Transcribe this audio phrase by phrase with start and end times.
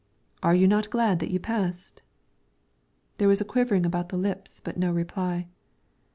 [0.41, 2.01] "Are you not glad that you passed?"
[3.19, 5.45] There was a quivering about the lips but no reply.